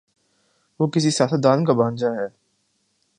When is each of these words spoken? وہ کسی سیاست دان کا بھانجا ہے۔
وہ 0.79 0.87
کسی 0.87 1.11
سیاست 1.11 1.43
دان 1.43 1.65
کا 1.65 1.73
بھانجا 1.73 2.09
ہے۔ 2.11 2.27